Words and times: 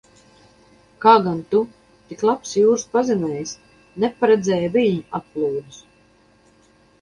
Kā 1.03 1.11
gan 1.25 1.43
tu, 1.51 1.59
tik 2.07 2.23
labs 2.29 2.53
jūras 2.61 2.85
pazinējs, 2.95 3.53
neparedzēji 4.05 4.71
viļņu 4.79 5.05
atplūdus? 5.21 5.85